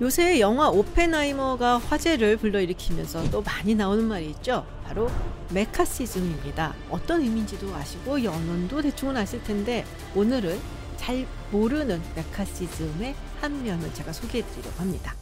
[0.00, 4.66] 요새 영화 오펜하이머가 화제를 불러일으키면서 또 많이 나오는 말이 있죠.
[4.82, 5.10] 바로
[5.52, 6.74] 메카시즘입니다.
[6.88, 9.84] 어떤 의미인지도 아시고 연원도 대충은 아실 텐데
[10.14, 10.58] 오늘은
[10.96, 15.14] 잘 모르는 메카시즘의 한 면을 제가 소개해 드리려고 합니다.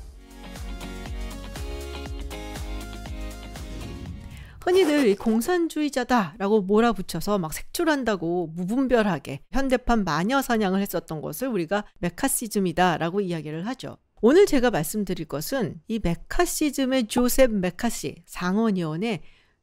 [4.60, 13.96] 흔히들 공산주의자다라고 몰아붙여서 막 색출한다고 무분별하게 현대판 마녀 사냥을 했었던 것을 우리가 메카시즘이다라고 이야기를 하죠.
[14.20, 19.20] 오늘 제가 말씀드릴 것은 이 메카시즘의 조셉 메카시 상원의원의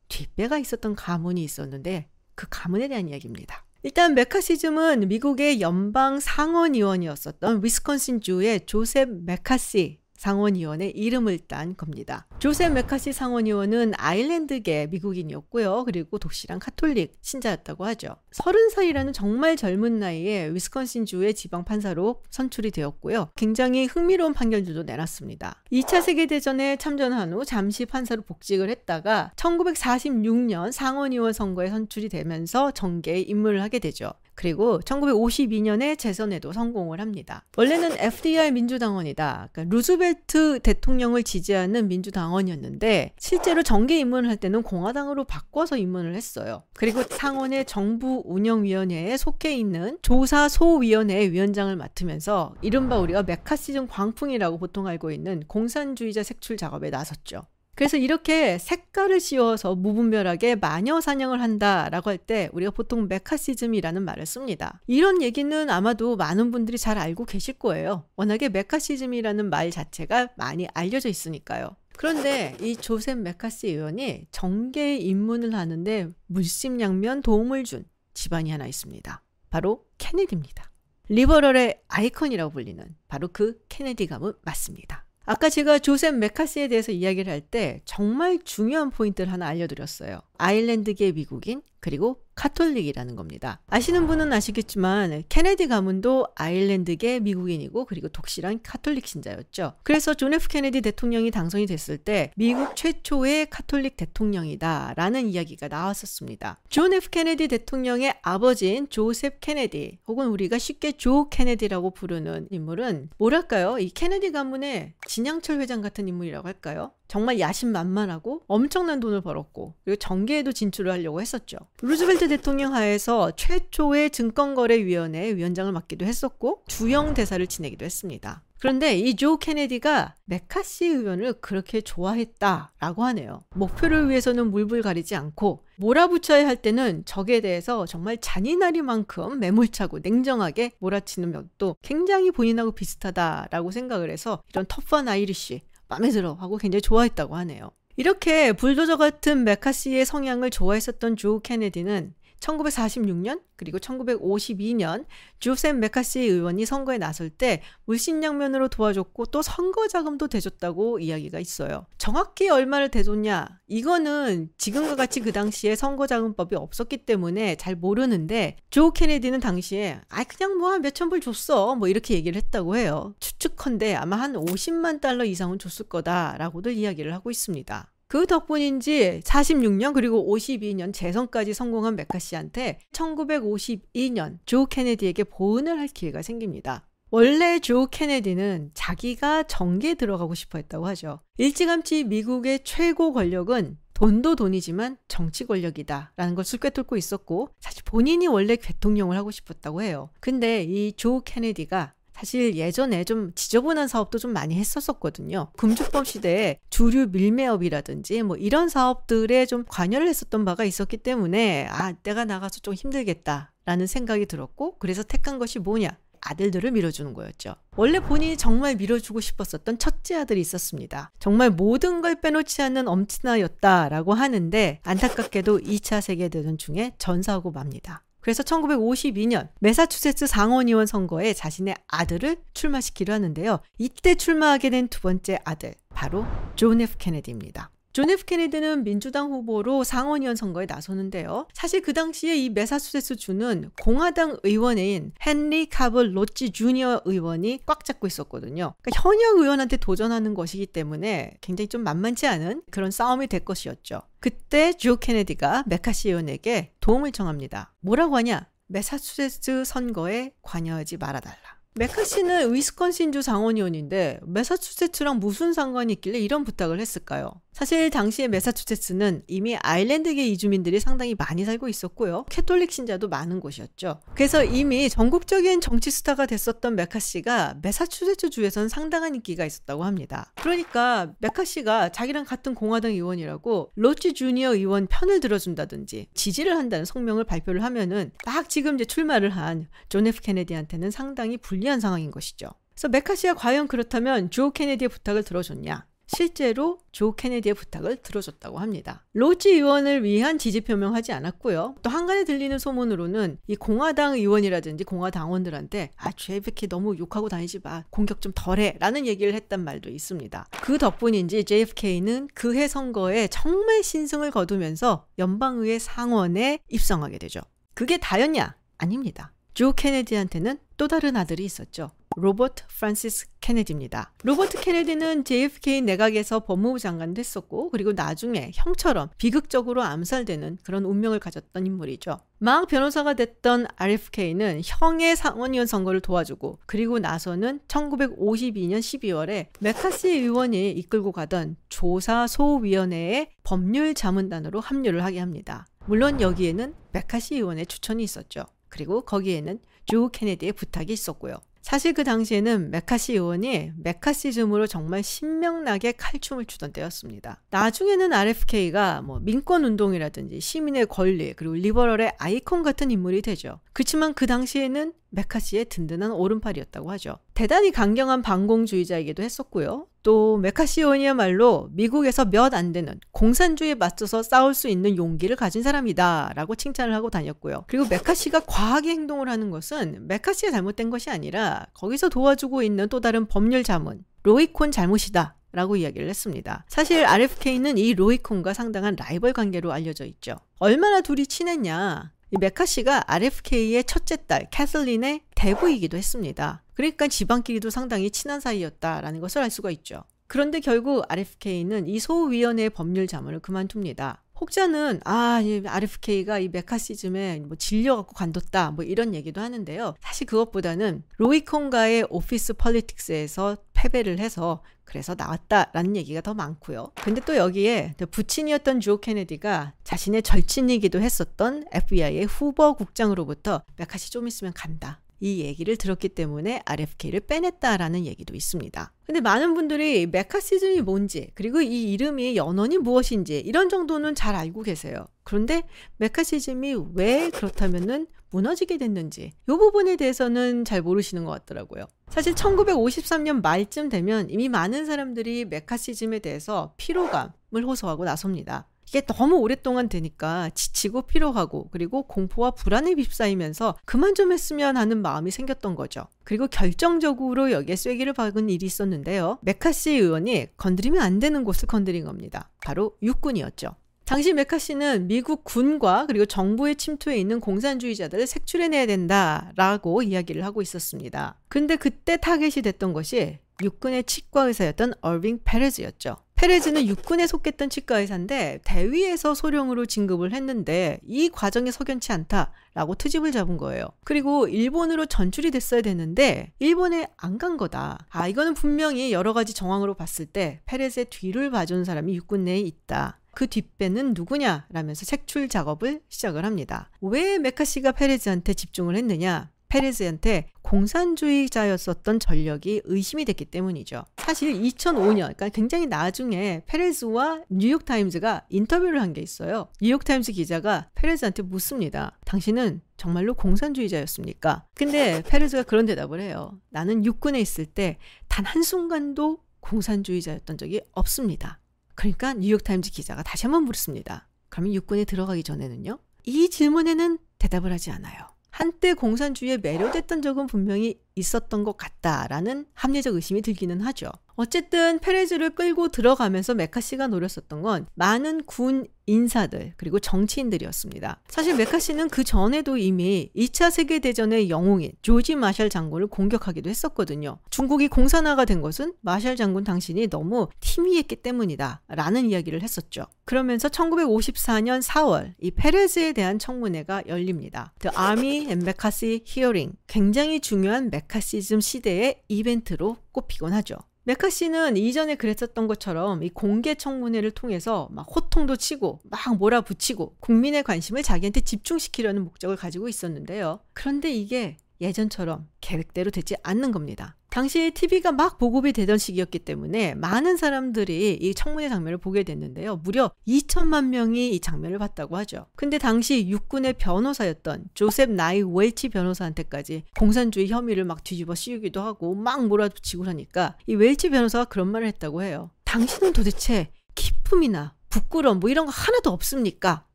[0.07, 3.65] 뒷배가 있었던 가문이 있었는데 그 가문에 대한 이야기입니다.
[3.83, 12.25] 일단 매카시즘은 미국의 연방 상원의원이었었던 위스콘신주의 조셉 매카시 상원의원의 이름을 딴 겁니다.
[12.39, 15.83] 조셉 매카시 상원의원은 아일랜드계 미국인이었고요.
[15.85, 18.15] 그리고 독실한 카톨릭 신자였다고 하죠.
[18.31, 23.29] 30살이라는 정말 젊은 나이에 위스콘신주의 지방판사로 선출이 되었고요.
[23.35, 25.61] 굉장히 흥미로운 판결들도 내놨습니다.
[25.71, 33.61] 2차 세계대전에 참전한 후 잠시 판사로 복직을 했다가 1946년 상원의원 선거에 선출이 되면서 정계에 입문을
[33.61, 34.11] 하게 되죠.
[34.35, 37.43] 그리고 1952년에 재선에도 성공을 합니다.
[37.57, 39.49] 원래는 FDR 민주당원이다.
[39.51, 46.63] 그러니까 루즈벨트 대통령을 지지하는 민주당원이었는데 실제로 정계 입문을 할 때는 공화당으로 바꿔서 입문을 했어요.
[46.73, 55.11] 그리고 상원의 정부 운영위원회에 속해 있는 조사소위원회 위원장을 맡으면서 이른바 우리가 메카시즘 광풍이라고 보통 알고
[55.11, 57.43] 있는 공산주의자 색출 작업에 나섰죠.
[57.75, 64.81] 그래서 이렇게 색깔을 씌워서 무분별하게 마녀 사냥을 한다라고 할 때 우리가 보통 메카시즘이라는 말을 씁니다.
[64.87, 68.07] 이런 얘기는 아마도 많은 분들이 잘 알고 계실 거예요.
[68.15, 71.75] 워낙에 메카시즘이라는 말 자체가 많이 알려져 있으니까요.
[71.97, 79.21] 그런데 이 조셉 메카시 의원이 정계에 입문을 하는데 물심양면 도움을 준 집안이 하나 있습니다.
[79.49, 80.71] 바로 케네디입니다.
[81.09, 85.04] liberal의 아이콘이라고 불리는 바로 그 케네디 가문 맞습니다.
[85.25, 90.19] 아까 제가 조셉 매카시에 대해서 이야기를 할 때 정말 중요한 포인트를 하나 알려드렸어요.
[90.37, 93.61] 아일랜드계 미국인 그리고 카톨릭이라는 겁니다.
[93.67, 99.75] 아시는 분은 아시겠지만 케네디 가문도 아일랜드계 미국인이고 그리고 독실한 카톨릭 신자였죠.
[99.83, 106.59] 그래서 존 F 케네디 대통령이 당선이 됐을 때 미국 최초의 카톨릭 대통령이다라는 이야기가 나왔었습니다.
[106.69, 113.77] 존 F 케네디 대통령의 아버지인 조셉 케네디 혹은 우리가 쉽게 조 케네디라고 부르는 인물은 뭐랄까요?
[113.77, 116.93] 이 케네디 가문의 진양철 회장 같은 인물이라고 할까요?
[117.07, 121.57] 정말 야심만만하고 엄청난 돈을 벌었고 그리고 정계에도 진출을 하려고 했었죠.
[121.81, 128.41] 루즈벨트 대통령 하에서 최초의 증권거래위원회 위원장을 맡기도 했었고 주영 대사를 지내기도 했습니다.
[128.59, 133.43] 그런데 이 조 케네디가 매카시 의원을 그렇게 좋아했다라고 하네요.
[133.53, 141.31] 목표를 위해서는 물불 가리지 않고 몰아붙여야 할 때는 적에 대해서 정말 잔인하리만큼 매몰차고 냉정하게 몰아치는
[141.31, 147.71] 면도 굉장히 본인하고 비슷하다라고 생각을 해서 이런 터프한 Irish 마음에 들어 하고 굉장히 좋아했다고 하네요.
[147.97, 152.13] 이렇게 불도저 같은 메카시의 성향을 좋아했었던 조 케네디는
[152.45, 155.05] 1946년 그리고 1952년
[155.39, 161.85] 조셉 메카시 의원이 선거에 나설 때 물신양면으로 도와줬고 또 선거 자금도 대줬다고 이야기가 있어요.
[161.97, 163.59] 정확히 얼마를 대줬냐?
[163.67, 170.23] 이거는 지금과 같이 그 당시에 선거 자금법이 없었기 때문에 잘 모르는데 조 케네디는 당시에 아
[170.23, 173.15] 그냥 뭐 몇천 불 줬어 뭐 이렇게 얘기를 했다고 해요.
[173.19, 177.94] 추측컨대 아마 한 50만 달러 이상은 줬을 거다라고도 이야기를 하고 있습니다.
[178.15, 186.87] 그 덕분인지 46년 그리고 52년 재선까지 성공한 메카시한테 1952년 조 케네디에게 보은을 할 기회가 생깁니다.
[187.11, 191.19] 원래 조 케네디는 자기가 정계에 들어가고 싶어 했다고 하죠.
[191.39, 198.55] 일찌감치 미국의 최고 권력은 돈도 돈이지만 정치 권력이다 라는 걸 술꿰뚫고 있었고 사실 본인이 원래
[198.55, 200.09] 대통령을 하고 싶었다고 해요.
[200.21, 205.51] 근데 이 조 케네디가 사실 예전에 좀 지저분한 사업도 좀 많이 했었었거든요.
[205.57, 212.23] 금주법 시대에 주류 밀매업이라든지 뭐 이런 사업들에 좀 관여를 했었던 바가 있었기 때문에 아, 내가
[212.23, 215.97] 나가서 좀 힘들겠다라는 생각이 들었고 그래서 택한 것이 뭐냐?
[216.21, 217.55] 아들들을 밀어주는 거였죠.
[217.75, 221.11] 원래 본인이 정말 밀어주고 싶었었던 첫째 아들이 있었습니다.
[221.19, 228.04] 정말 모든 걸 빼놓지 않는 엄친아였다라고 하는데 안타깝게도 2차 세계대전 중에 전사하고 맙니다.
[228.25, 233.59] 그래서 1952년 메사추세츠 상원의원 선거에 자신의 아들을 출마시키려 하는데요.
[233.77, 236.25] 이때 출마하게 된 두 번째 아들, 바로
[236.55, 237.69] 존 F 케네디입니다.
[237.95, 241.47] 존 F 케네디는 민주당 후보로 상원의원 선거에 나서는데요.
[241.53, 248.05] 사실 그 당시에 이 메사추세츠 주는 공화당 의원인 헨리 캐벗 로지 주니어 의원이 꽉 잡고
[248.05, 248.73] 있었거든요.
[248.81, 254.01] 그러니까 현역 의원한테 도전하는 것이기 때문에 굉장히 좀 만만치 않은 그런 싸움이 될 것이었죠.
[254.19, 257.71] 그때 조 케네디가 메카시 의원에게 도움을 청합니다.
[257.79, 258.49] 뭐라고 하냐?
[258.67, 261.55] 메사추세츠 선거에 관여하지 말아달라.
[261.75, 267.41] 메카시는 위스콘신주 상원의원인데 메사추세츠랑 무슨 상관이 있길래 이런 부탁을 했을까요?
[267.55, 272.25] 사실 당시에 메사추세츠는 이미 아일랜드계 이주민들이 상당히 많이 살고 있었고요.
[272.29, 274.01] 캐톨릭 신자도 많은 곳이었죠.
[274.13, 280.31] 그래서 이미 전국적인 정치 스타가 됐었던 메카시가 메사추세츠 주에선 상당한 인기가 있었다고 합니다.
[280.41, 287.63] 그러니까 메카시가 자기랑 같은 공화당 의원이라고 로지 주니어 의원 편을 들어준다든지 지지를 한다는 성명을 발표를
[287.63, 292.49] 하면은 딱 지금 이제 출마를 한 존 F 케네디한테는 상당히 불리 불리한 상황인 것이죠.
[292.73, 295.87] 그래서 메카시가 과연 그렇다면 조 케네디의 부탁을 들어줬냐?
[296.07, 299.03] 실제로 조 케네디의 부탁을 들어줬다고 합니다.
[299.13, 301.75] 로지 의원을 위한 지지 표명하지 않았고요.
[301.81, 308.21] 또 항간에 들리는 소문으로는 이 공화당 의원이라든지 공화당원들한테 아 JFK 너무 욕하고 다니지 마 공격
[308.21, 310.47] 좀 덜해 라는 얘기를 했단 말도 있습니다.
[310.61, 317.41] 그 덕분인지 JFK는 그해 선거에 정말 신승을 거두면서 연방의회 상원에 입성하게 되죠.
[317.73, 318.55] 그게 다였냐?
[318.77, 319.33] 아닙니다.
[319.53, 321.91] 조 케네디한테는 또 다른 아들이 있었죠.
[322.17, 324.13] 로버트 프란시스 케네디입니다.
[324.23, 331.65] 로버트 케네디는 JFK 내각에서 법무부 장관도 했었고 그리고 나중에 형처럼 비극적으로 암살되는 그런 운명을 가졌던
[331.65, 332.17] 인물이죠.
[332.37, 341.11] 막 변호사가 됐던 RFK는 형의 상원의원 선거를 도와주고 그리고 나서는 1952년 12월에 메카시 의원이 이끌고
[341.11, 345.65] 가던 조사소위원회의 법률 자문단으로 합류를 하게 합니다.
[345.85, 348.45] 물론 여기에는 메카시 의원의 추천이 있었죠.
[348.69, 351.35] 그리고 거기에는 조 케네디의 부탁이 있었고요.
[351.65, 357.41] 사실 그 당시에는 메카시 의원이 메카시즘으로 정말 신명나게 칼춤을 추던 때였습니다.
[357.49, 363.61] 나중에는 RFK가 뭐 민권 운동이라든지 시민의 권리 그리고 리버럴의 아이콘 같은 인물이 되죠.
[363.73, 367.17] 그렇지만 그 당시에는 메카시의 든든한 오른팔이었다고 하죠.
[367.33, 369.87] 대단히 강경한 반공주의자이기도 했었고요.
[370.03, 376.33] 또 메카시 의원이야말로 미국에서 몇 안 되는 공산주의에 맞서서 싸울 수 있는 용기를 가진 사람이다
[376.35, 377.65] 라고 칭찬을 하고 다녔고요.
[377.67, 383.25] 그리고 메카시가 과하게 행동을 하는 것은 메카시가 잘못된 것이 아니라 거기서 도와주고 있는 또 다른
[383.25, 385.35] 법률 자문 로이 콘 잘못이다.
[385.51, 386.65] 라고 이야기를 했습니다.
[386.67, 390.35] 사실 RFK는 이 로이 콘과 상당한 라이벌 관계로 알려져 있죠.
[390.59, 392.11] 얼마나 둘이 친했냐.
[392.31, 396.63] 이 메카시가 RFK의 첫째 딸 캐슬린의 대부이기도 했습니다.
[396.73, 400.03] 그러니까 집안끼리도 상당히 친한 사이였다라는 것을 알 수가 있죠.
[400.27, 404.23] 그런데 결국 RFK는 이 소위원회 법률 자문을 그만둡니다.
[404.41, 409.95] 혹자는 아, 이 RFK가 이 메카시즘에 뭐 질려갖고 관뒀다 뭐 이런 얘기도 하는데요.
[410.01, 416.91] 사실 그것보다는 로이 콘과의 office politics에서 패배를 해서 그래서 나왔다라는 얘기가 더 많고요.
[417.01, 424.53] 근데 또 여기에 부친이었던 조 케네디가 자신의 절친이기도 했었던 FBI의 후버 국장으로부터 메카시 좀 있으면
[424.53, 425.01] 간다.
[425.21, 428.91] 이 얘기를 들었기 때문에 RFK를 빼냈다라는 얘기도 있습니다.
[429.05, 435.05] 근데 많은 분들이 메카시즘이 뭔지, 그리고 이 이름이 연원이 무엇인지 이런 정도는 잘 알고 계세요.
[435.23, 435.63] 그런데
[435.97, 441.85] 메카시즘이 왜 그렇다면은 무너지게 됐는지 이 부분에 대해서는 잘 모르시는 것 같더라고요.
[442.09, 448.67] 사실 1953년 말쯤 되면 이미 많은 사람들이 메카시즘에 대해서 피로감을 호소하고 나섭니다.
[448.87, 455.31] 이게 너무 오랫동안 되니까 지치고 피로하고 그리고 공포와 불안에 휩싸이면서 그만 좀 했으면 하는 마음이
[455.31, 456.05] 생겼던 거죠.
[456.23, 459.39] 그리고 결정적으로 여기에 쐐기를 박은 일이 있었는데요.
[459.41, 462.49] 메카시 의원이 건드리면 안 되는 곳을 건드린 겁니다.
[462.63, 463.75] 바로 육군이었죠.
[464.05, 471.39] 당시 메카시는 미국 군과 그리고 정부에 침투해 있는 공산주의자들을 색출해내야 된다라고 이야기를 하고 있었습니다.
[471.49, 476.17] 근데 그때 타겟이 됐던 것이 육군의 치과 의사였던 얼빙 페레즈였죠.
[476.35, 483.55] 페레즈는 육군에 속했던 치과 의사인데 대위에서 소령으로 진급을 했는데 이 과정이 석연치 않다라고 트집을 잡은
[483.57, 483.87] 거예요.
[484.03, 488.05] 그리고 일본으로 전출이 됐어야 되는데 일본에 안 간 거다.
[488.09, 493.17] 아 이거는 분명히 여러 가지 정황으로 봤을 때 페레즈의 뒤를 봐준 사람이 육군 내에 있다.
[493.35, 496.89] 그 뒷배는 누구냐 라면서 색출 작업을 시작을 합니다.
[497.01, 499.51] 왜 메카시가 페레즈한테 집중을 했느냐?
[499.67, 504.05] 페레즈한테 공산주의자였었던 전력이 의심이 됐기 때문이죠.
[504.17, 509.67] 사실 2005년, 그러니까 굉장히 나중에 페레즈와 뉴욕타임즈가 인터뷰를 한 게 있어요.
[509.81, 512.17] 뉴욕타임즈 기자가 페레즈한테 묻습니다.
[512.25, 514.65] 당신은 정말로 공산주의자였습니까?
[514.75, 516.59] 근데 페레즈가 그런 대답을 해요.
[516.69, 517.97] 나는 육군에 있을 때
[518.29, 521.59] 단 한순간도 공산주의자였던 적이 없습니다.
[522.05, 524.27] 그러니까 뉴욕타임즈 기자가 다시 한번 묻습니다.
[524.49, 525.97] 그러면 육군에 들어가기 전에는요?
[526.25, 528.27] 이 질문에는 대답을 하지 않아요.
[528.51, 534.11] 한때 공산주의에 매료됐던 적은 분명히 있었던 것 같다라는 합리적 의심이 들기는 하죠.
[534.35, 541.21] 어쨌든 페레즈를 끌고 들어가면서 메카시가 노렸었던 건 많은 군 인사들 그리고 정치인들이었습니다.
[541.29, 547.37] 사실 메카시는 그 전에도 이미 2차 세계대전의 영웅인 조지 마샬 장군을 공격하기도 했었거든요.
[547.49, 553.05] 중국이 공산화가 된 것은 마샬 장군 당신이 너무 팀이했기 때문이다 라는 이야기를 했었죠.
[553.25, 557.73] 그러면서 1954년 4월 이 페레즈에 대한 청문회가 열립니다.
[557.79, 563.77] The Army and McCarthy Hearing 굉장히 중요한 메 카시즘 시대의 이벤트로 꼽히곤 하죠.
[564.07, 571.01] 메카시는 이전에 그랬었던 것처럼 이 공개 청문회를 통해서 막 호통도 치고 막 몰아붙이고 국민의 관심을
[571.01, 573.61] 자기한테 집중시키려는 목적을 가지고 있었는데요.
[573.73, 577.17] 그런데 이게 예전처럼 계획대로 되지 않는 겁니다.
[577.35, 582.77] 당시 TV가 막 보급이 되던 시기였기 때문에 많은 사람들이 이 청문회 장면을 보게 됐는데요.
[582.77, 585.45] 무려 2천만 명이 이 장면을 봤다고 하죠.
[585.57, 592.47] 근데 당시 육군의 변호사였던 조셉 나이 웰치 변호사한테까지 공산주의 혐의를 막 뒤집어 씌우기도 하고 막
[592.47, 595.51] 몰아붙이고 하니까 이 웰치 변호사가 그런 말을 했다고 해요.
[595.65, 599.85] 당신은 도대체 기쁨이나 부끄러움 뭐 이런 거 하나도 없습니까?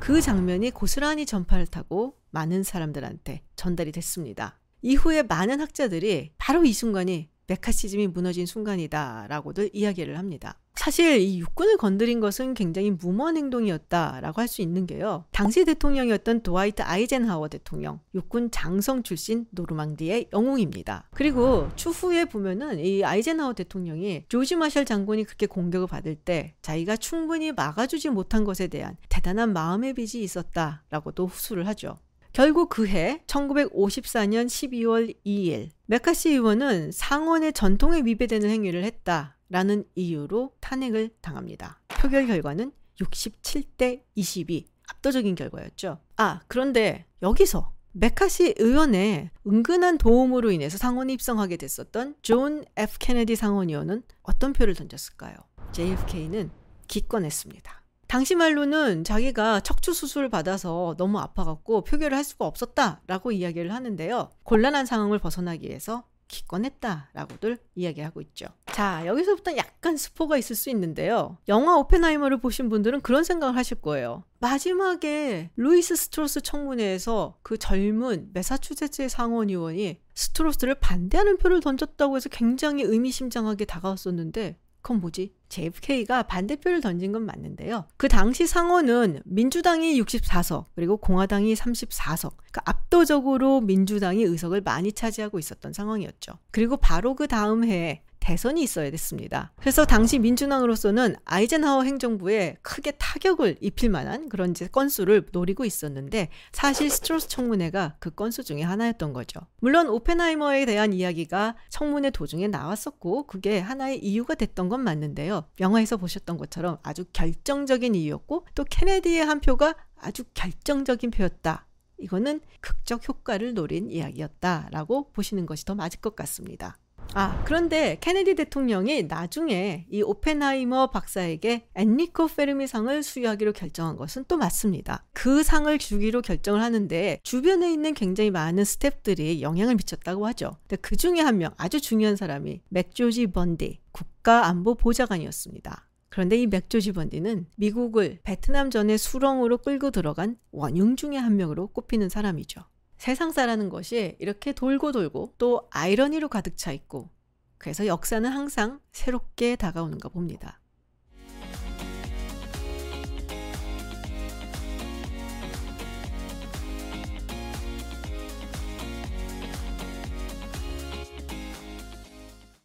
[0.00, 4.58] 그 장면이 고스란히 전파를 타고 많은 사람들한테 전달이 됐습니다.
[4.84, 10.58] 이후에 많은 학자들이 바로 이 순간이 메카시즘이 무너진 순간이다라고들 이야기를 합니다.
[10.74, 15.24] 사실 이 육군을 건드린 것은 굉장히 무모한 행동이었다라고 할 수 있는 게요.
[15.30, 21.08] 당시 대통령이었던 도와이트 아이젠하워 대통령, 육군 장성 출신 노르망디의 영웅입니다.
[21.14, 27.52] 그리고 추후에 보면은 이 아이젠하워 대통령이 조지 마셜 장군이 그렇게 공격을 받을 때 자기가 충분히
[27.52, 31.96] 막아주지 못한 것에 대한 대단한 마음의 빚이 있었다라고도 후술을 하죠.
[32.34, 41.80] 결국 그해 1954년 12월 2일 메카시 의원은 상원의 전통에 위배되는 행위를 했다라는 이유로 탄핵을 당합니다.
[41.90, 46.00] 표결 결과는 67대 22 압도적인 결과였죠.
[46.16, 53.68] 아 그런데 여기서 메카시 의원의 은근한 도움으로 인해서 상원에 입성하게 됐었던 존 F 케네디 상원
[53.68, 55.36] 의원은 어떤 표를 던졌을까요?
[55.70, 56.50] JFK는
[56.88, 57.83] 기권했습니다.
[58.06, 64.30] 당시 말로는 자기가 척추 수술을 받아서 너무 아파갖고 표결을 할 수가 없었다라고 이야기를 하는데요.
[64.42, 68.46] 곤란한 상황을 벗어나기 위해서 기권했다라고들 이야기하고 있죠.
[68.66, 71.38] 자, 여기서부터 약간 스포가 있을 수 있는데요.
[71.48, 74.24] 영화 오펜하이머를 보신 분들은 그런 생각을 하실 거예요.
[74.40, 82.82] 마지막에 루이스 스트로스 청문회에서 그 젊은 메사추세츠의 상원 의원이 스트로스를 반대하는 표를 던졌다고 해서 굉장히
[82.82, 85.32] 의미심장하게 다가왔었는데 그건 뭐지?
[85.48, 87.86] JFK가 반대표를 던진 건 맞는데요.
[87.96, 92.34] 그 당시 상원은 민주당이 64석, 그리고 공화당이 34석.
[92.36, 96.34] 그러니까 압도적으로 민주당이 의석을 많이 차지하고 있었던 상황이었죠.
[96.50, 99.52] 그리고 바로 그 다음 해에 대선이 있어야 됐습니다.
[99.56, 107.28] 그래서 당시 민주당으로서는 아이젠하워 행정부에 크게 타격을 입힐 만한 그런 건수를 노리고 있었는데 사실 스트로스
[107.28, 109.40] 청문회가 그 건수 중에 하나였던 거죠.
[109.60, 115.44] 물론 오펜하이머에 대한 이야기가 청문회 도중에 나왔었고 그게 하나의 이유가 됐던 건 맞는데요.
[115.60, 121.66] 영화에서 보셨던 것처럼 아주 결정적인 이유였고 또 케네디의 한 표가 아주 결정적인 표였다.
[121.98, 126.78] 이거는 극적 효과를 노린 이야기였다라고 보시는 것이 더 맞을 것 같습니다.
[127.12, 135.04] 아, 그런데 케네디 대통령이 나중에 이 오펜하이머 박사에게 엔리코 페르미상을 수여하기로 결정한 것은 또 맞습니다.
[135.12, 140.56] 그 상을 주기로 결정을 하는데 주변에 있는 굉장히 많은 스탭들이 영향을 미쳤다고 하죠.
[140.66, 145.88] 근데 그 중에 한 명 아주 중요한 사람이 맥조지 번디 국가안보보좌관이었습니다.
[146.08, 152.60] 그런데 이 맥조지 번디는 미국을 베트남전의 수렁으로 끌고 들어간 원흉 중의 한 명으로 꼽히는 사람이죠.
[153.04, 157.10] 세상사라는 것이 이렇게 돌고 돌고 또 아이러니로 가득 차 있고
[157.58, 160.58] 그래서 역사는 항상 새롭게 다가오는가 봅니다.